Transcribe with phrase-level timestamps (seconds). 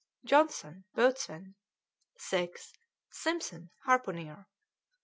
[0.25, 1.53] Johnson, boatswain;
[2.17, 2.73] 6.
[3.11, 4.47] Simpson, harpooner; 7.